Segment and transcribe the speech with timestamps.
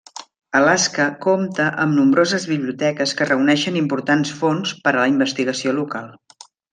[0.59, 6.09] Alaska compta amb nombroses biblioteques que reuneixen importants fons per a la investigació local.